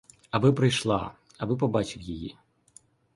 [0.31, 2.37] Аби прийшла, аби побачив її.